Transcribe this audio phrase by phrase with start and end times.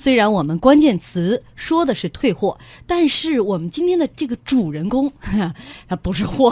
[0.00, 5.12] 虽然我们关键词说的是退货，但是我们今天的这个主人公，
[5.86, 6.50] 他不是货，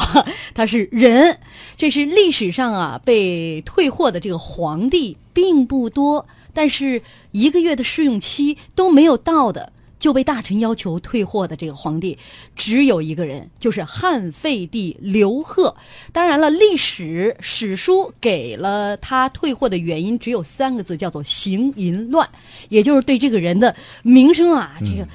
[0.52, 1.38] 他是人。
[1.74, 7.00] 这是历史上啊被退货的这个皇帝并不多，但是
[7.30, 9.72] 一个月的试用期都没有到的。
[9.98, 12.16] 就被大臣要求退货的这个皇帝，
[12.54, 15.74] 只有一个人，就是汉废帝刘贺。
[16.12, 22.28] 当然了，历史史书给了他退货的原因只有三个字，叫做行淫乱，
[22.68, 25.08] 也就是对这个人的名声啊，这个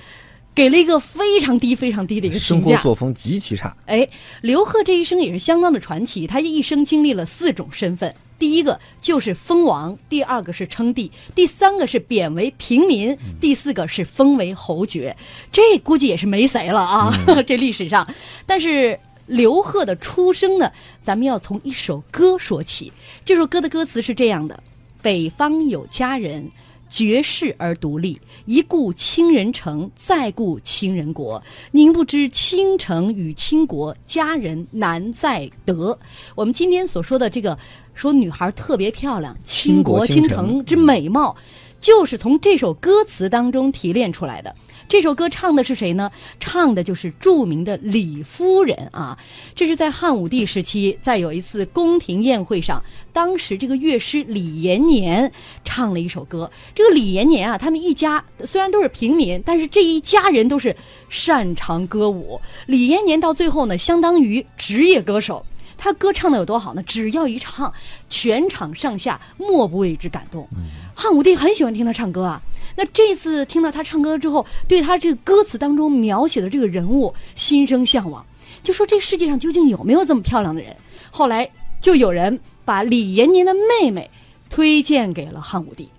[0.54, 2.48] 给了一个非常低、非常低的一个评价。
[2.48, 3.76] 生活作风极其差。
[3.86, 4.08] 哎，
[4.42, 8.14] 刘贺这一生也是相当的传奇，他一生经历了四种身份。
[8.44, 15.16] 第一个就是封王，第二个是称帝，第三个是贬为平民，第四个是封为侯爵。
[15.50, 17.10] 这估计也是没谁了啊！
[17.48, 18.06] 这历史上，
[18.46, 20.70] 但是刘贺的出生呢，
[21.02, 22.92] 咱们要从一首歌说起。
[23.24, 24.62] 这首歌的歌词是这样的：
[25.02, 26.52] 北方有佳人。
[26.94, 31.42] 绝世而独立，一顾倾人城，再顾倾人国。
[31.72, 35.98] 您不知倾城与倾国，佳人难再得。
[36.36, 37.58] 我们今天所说的这个，
[37.96, 41.36] 说女孩特别漂亮，倾国倾城之美貌，
[41.84, 44.56] 就是从这首歌词当中提炼出来的。
[44.88, 46.10] 这首歌唱的是谁呢？
[46.40, 49.18] 唱的就是著名的李夫人啊！
[49.54, 52.82] 这是在汉武帝时期，在有一次宫廷宴会上，
[53.12, 55.30] 当时这个乐师李延年
[55.66, 56.50] 唱了一首歌。
[56.74, 60.74] 这个李延年啊，他们一家虽然都是平民，但是这一家人都是
[61.10, 62.40] 擅长歌舞。
[62.68, 65.46] 李延年到最后呢，相当于职业歌手。
[65.76, 66.84] 他歌唱的有多好呢？
[66.84, 67.74] 只要一唱，
[68.10, 70.48] 全场上下莫不为之感动。
[70.94, 72.42] 汉武帝很喜欢听他唱歌啊。
[72.76, 78.26] 那这次听到他唱歌之后，对他这个歌词当中描写的这个人物心生向往，
[78.64, 80.76] 就说这世界上究竟有没有这么漂亮的人？
[81.12, 84.10] 后来就有人把李延年的妹妹
[84.50, 85.90] 推荐给了汉武帝。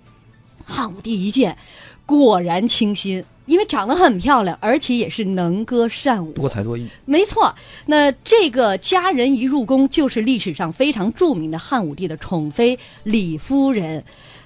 [0.65, 1.57] 汉武帝一见，
[2.05, 3.23] 果然倾心。
[3.45, 6.87] 因为长得很漂亮，而且也是能歌善舞，多才多艺。
[7.05, 7.53] 没错，
[7.85, 14.03] 那这个佳人一入宫，就是历史上非常著名的汉武帝的宠妃李夫人。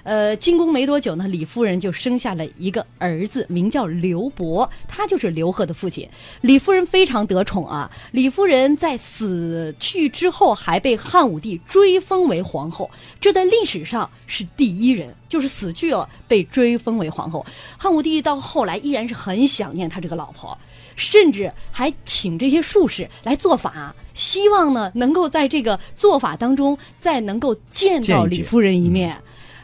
[0.10, 6.10] 呃，进宫没多久呢，李夫人就生下了一个儿子，名叫刘伯，他就是刘贺的父亲。
[6.42, 12.90] 李夫人非常得宠啊，李夫人在死去之后还被汉武帝追封为皇后，
[13.22, 17.46] 这在历史上是第一人，就是死去了被追封为皇后。
[17.78, 20.58] 汉武帝到后来依然是很想念他这个老婆，
[20.96, 29.16] 甚至还请这些术士来做法，希望呢能够在这个做法当中再能够见到李夫人一面。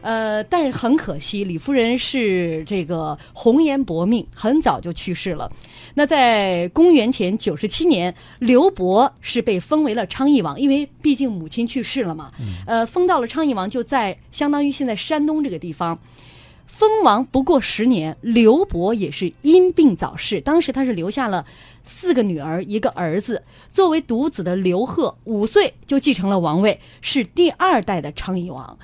[0.06, 5.52] 呃，但是很可惜，李夫人是这个红颜薄命，很早就去世了。
[5.96, 12.32] 那在公元前九十七年，刘伯是被封为了昌邑王，因为毕竟母亲去世了嘛。
[12.68, 16.00] 呃，封到了昌邑王，就在相当于现在山东这个地方。
[16.68, 20.40] 封王不过十年，刘伯也是因病早逝。
[20.40, 21.44] 当时他是留下了
[21.84, 23.42] 四个女儿，一个儿子。
[23.72, 28.78] 作为独子的刘贺，五岁就继承了王位，是第二代的昌邑王。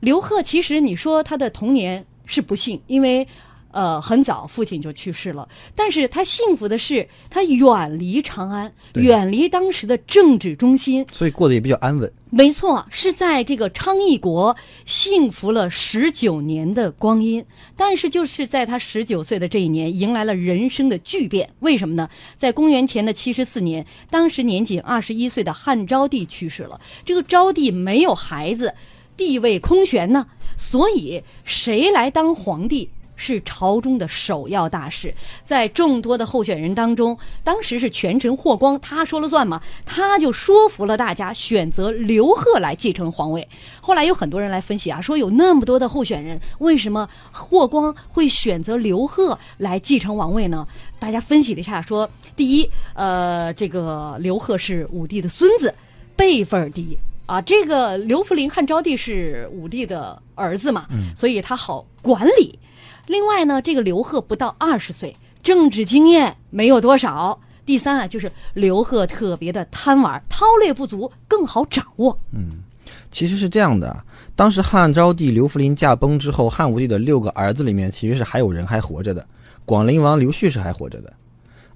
[0.00, 3.26] 刘贺其实，你说他的童年是不幸，因为，
[3.70, 5.46] 呃，很早父亲就去世了。
[5.74, 12.10] 但是他幸福的是，他远离长安，远离当时的政治中心，所以过得也比较安稳。
[12.30, 14.56] 没错，是在这个昌邑国
[14.86, 17.44] 幸福了十九年的光阴。
[17.76, 21.50] 但是就是在他十九岁的这一年，迎来了人生的巨变。
[21.58, 22.08] 为什么呢？
[22.36, 26.80] 在公元前的七十四年，当时年仅二十一岁的汉昭帝去世了。
[27.04, 28.74] 这个昭帝没有孩子。
[29.20, 30.26] 地位空悬呢，
[30.56, 35.14] 所以谁来当皇帝是朝中的首要大事。
[35.44, 43.46] 在众多的候选人当中，当时是权臣霍光，他说了算嘛，他就说服了大家，选择刘贺来继承皇位。
[43.82, 50.66] 后来有很多人来分析啊，说有那么多的候选人，为什么霍光会选择刘贺来继承王位呢？
[50.98, 55.74] 大家分析了一下，说第一，呃，这个刘贺是武帝的孙子，
[56.16, 56.98] 辈分低。
[57.30, 62.58] 啊，这个刘弗林汉昭帝是武帝的儿子嘛，所以他好管理。
[63.06, 67.40] 另外呢，这个刘贺不到二十岁，政治经验没有多少。
[67.64, 72.18] 第三啊，就是刘贺特别的贪玩，韬略不足，更好掌握。
[72.32, 72.64] 嗯，
[73.12, 79.24] 其实是这样的，当时汉昭帝刘弗林驾崩之后，汉武帝的六个儿子里面，其实是还有人还活着的。
[79.64, 81.12] 广陵王刘旭是还活着的，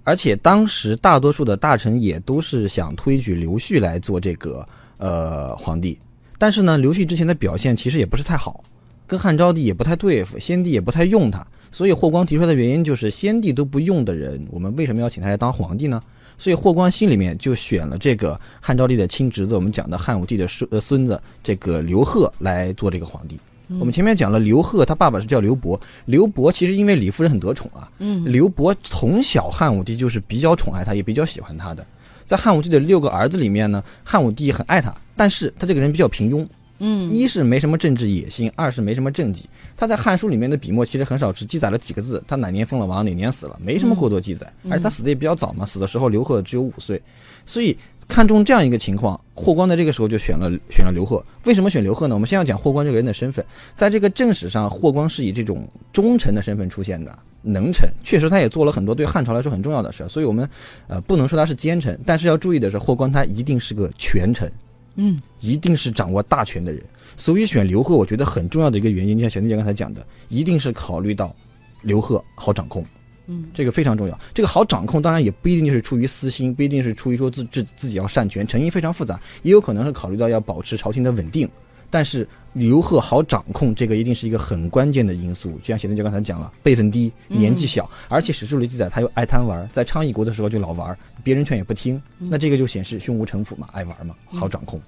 [0.02, 4.68] 而且当时大多数的大臣也都是想推举刘旭来做这个。
[5.04, 5.98] 呃，皇帝，
[6.38, 8.64] 但是呢，刘旭之前的表现其实也不是太好，
[9.06, 16.02] 跟汉昭帝也不太对付，先帝也不太用他，所以霍光提出来的原因就是先帝都不用的人，我们为什么要请他来当皇帝呢？
[16.38, 23.38] 所以霍光心里面就选了这个汉昭帝的亲侄子，我们讲的汉武帝的孙呃孙子这个刘贺来做这个皇帝。
[23.78, 31.86] 我们前面讲了，刘贺他爸爸是叫刘伯，刘伯其实因为李夫人很得宠啊，嗯刘伯从小汉武帝就是比较宠爱他，也比较喜欢他的。
[32.26, 36.46] 在汉武帝的六个儿子里面呢，汉武帝很爱他，但是他这个人比较平庸，
[36.78, 37.12] 嗯。
[37.12, 39.48] 一是没什么政治野心，二是没什么政绩。
[39.76, 44.50] 他在《汉书》里面的笔墨其实很少，只记载了几个字，他哪年封了王，哪年死了，没什么过多记载。
[44.70, 47.00] 而且他死的也比较早嘛，死的时候刘贺只有五岁，
[47.44, 47.76] 所以
[48.08, 51.24] 看中这样一个情况，霍光在这个时候就选了选了刘贺。
[51.44, 52.14] 为什么选刘贺呢？
[52.14, 57.18] 我们先要讲霍光这个人的身份，在这个正史上，霍光是以这种忠臣的身份出现的。
[57.42, 60.48] 能臣确实，他也做了很多对汉朝来说很重要的事，所以我们
[60.86, 64.50] 呃不能说他是奸臣，但是要注意的是，霍光他一定是个权臣。
[64.96, 66.80] 嗯一定是掌握大权的人。
[67.16, 71.34] 所以选刘贺，我觉得很重要的一个原因，就像小丁姐刚才讲的，一定是考虑到
[71.82, 72.84] 刘贺好掌控，
[73.26, 74.18] 嗯这个非常重要。
[74.32, 81.48] 这个好掌控，当然也不一定就是出于私心，不一定是出于说自自自己要擅权，成因非常复杂，也有可能是考虑到要保持朝廷的稳定。
[81.90, 85.52] 但是刘贺好掌控，这个一定是一个很关键的因素。
[85.58, 94.80] 就像小丁姐刚才讲了，辈分低，年纪小，而且史书里记载他又爱贪玩，在昌邑国的时候就老玩，别人劝也不听，那这个就显示胸无城府嘛，爱玩嘛，好掌控。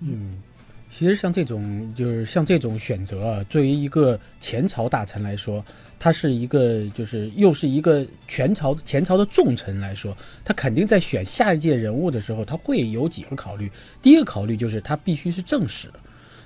[0.00, 0.42] 嗯，
[0.94, 5.64] 其实像这种就是像这种选择啊，作为一个前朝大臣来说，
[5.98, 13.72] 他是一个就是又是一个全朝前朝的重臣来说，他肯定在选下一届人物的时候，他会有几个考虑。
[14.02, 15.88] 第一个考虑就是他必须是正史，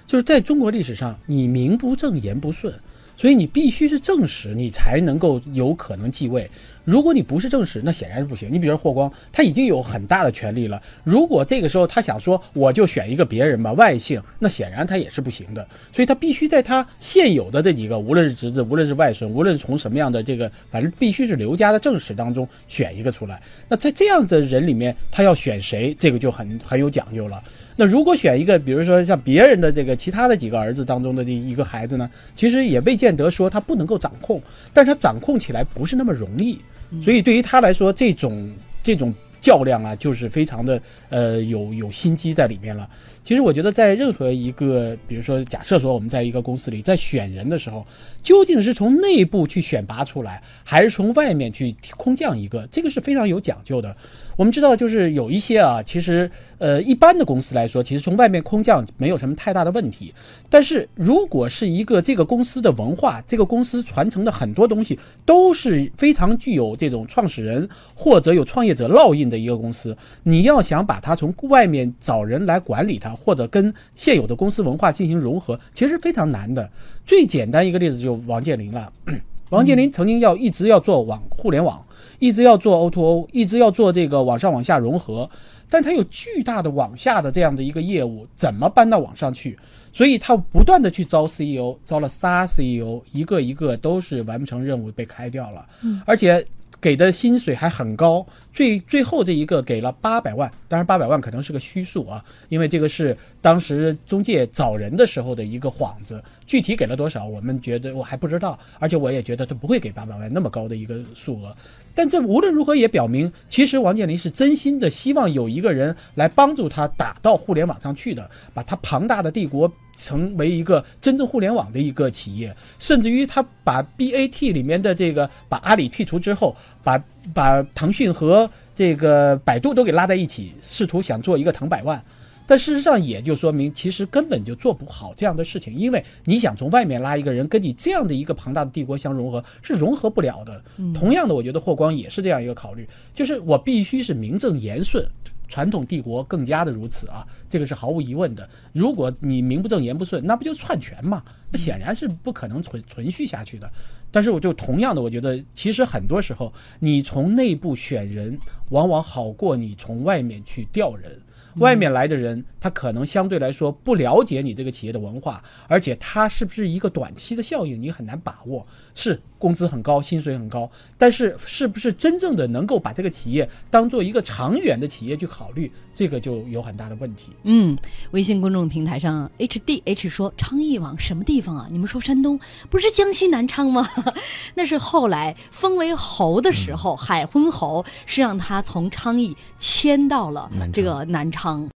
[0.06, 2.72] 就是在中国历史上，你名不正言不顺。
[3.18, 6.48] 所以你必须是正史，你才能够有可能继位。
[6.86, 8.48] 如果你不是正史，那显然是不行。
[8.50, 10.80] 你比如霍光，他已经有很大的权力了。
[11.02, 15.66] 如果这个时候他想说我就选一个别人吧，外姓，那显然他也是不行的。
[15.92, 23.42] 所以他必须在他现有的这几个，无论是侄子，无论是外孙，无论是从什么样的这个，反正必须是刘家的正史当中选一个出来。
[23.68, 27.42] 那在这样的人里面，他要选谁，这个就很很有讲究了。
[27.78, 34.40] 那如果选一个，比如说像别人的这个其他的几个儿子当中的这一个孩子呢，其实也未见得说他不能够掌控，
[34.72, 36.58] 但是他掌控起来不是那么容易，
[37.02, 38.52] 所以对于他来说，这种
[38.82, 42.88] 这种较量啊，就是非常的呃有有心机在里面了。
[43.26, 47.84] 其实我觉得，在任何一个，比如说假设说我们在一个公司里在选人的时候，
[48.22, 53.96] 究竟是从内部去选拔出来，还是从外面去空降一个，这个是非常有讲究的。
[54.36, 60.14] 我们知道，就是有一些啊，其实呃，一般的公司来说，其实从外面空降没有什么太大的问题。
[60.48, 76.68] 但是如果是一个这个公司的文化，这个公司传承的很多东西都是非常具有这种创始人或者有创业者烙印的一个公司，你要想把它从外面找人来管理它，或者跟现有的公司文化进行融合，其实非常难的。
[77.04, 78.92] 最简单一个例子就王健林了。
[79.50, 81.80] 王健林曾经要一直要做网互联网，
[82.18, 85.30] 一直要做 O2O，一直要做这个网上网下融合，
[85.70, 89.56] 但是他有巨大的网下的这样的一个业务，怎么搬到网上去？
[89.92, 95.64] 所以他不断的去招 CEO，招了仨 CEO，一个一个都是完不成任务被开掉了，
[96.04, 96.44] 而且
[96.80, 111.56] 给的薪水还很高，最最后这一个给了八百万，当然八百万可能是个虚数啊，因为这个是当时中介找人的时候的一个幌子，具体给了多少，我们觉得我还不知道，而且我也觉得他不会给八百万那么高的一个数额。
[111.96, 126.54] 但这无论如何也表明，其实王健林是真心的希望有一个人来帮助他打到互联网上去的，把他庞大的帝国成为一个真正互联网的一个企业，甚至于他把 BAT 里面的这个把阿里剔除之后，
[126.84, 132.00] 把把腾讯和这个百度都给拉在一起，试图想做一个腾百万。
[132.46, 140.62] 但事实上，也就说明其实根本就做不好这样的事情，因为你想从外面拉一个人跟你这样的一个庞大的帝国相融合，是融合不了的。
[140.94, 145.04] 同样的，我觉得霍光也是这样一个考虑，就是我必须是名正言顺。
[145.48, 148.48] 传统帝国更加的如此啊，这个是毫无疑问的。
[148.72, 151.22] 如果你名不正言不顺，那不就篡权嘛？
[151.52, 153.70] 那显然是不可能存存续下去的。
[154.10, 158.36] 但是我就同样的，我觉得其实很多时候，你从内部选人，
[158.70, 161.16] 往往好过你从外面去调人。
[161.56, 168.66] 外面来的人，他可能相对来说不了解你这个企业的文化，而且他是不是一个短期的效应，你很难把握。
[168.94, 177.30] 是工资很高，薪水很高，但是是不是真正的能够把这个企业当做一个长远的企业去考虑，这个就有很大的问题。
[177.44, 177.78] 嗯，
[178.10, 181.68] 微信公众平台上 H D H 说昌邑往什么地方啊？
[181.70, 183.86] 你们说山东不是江西南昌吗？
[184.56, 191.70] 那是后来封为侯的时候，海昏侯是让他从昌邑迁到了这个南昌。